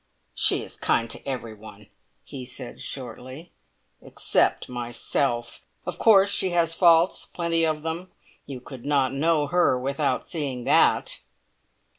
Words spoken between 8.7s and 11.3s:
not know her without seeing that."